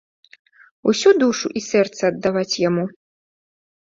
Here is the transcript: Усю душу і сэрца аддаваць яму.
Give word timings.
Усю 0.91 1.11
душу 1.23 1.51
і 1.61 1.63
сэрца 1.71 2.01
аддаваць 2.11 2.59
яму. 2.69 2.87